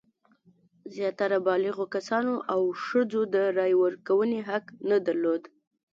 زیاتره 0.95 1.37
بالغو 1.45 1.85
کسانو 1.95 2.33
او 2.53 2.61
ښځو 2.85 3.21
د 3.33 3.35
رایې 3.57 3.75
ورکونې 3.83 4.39
حق 4.49 4.65
نه 4.89 4.97
درلود. 5.05 5.43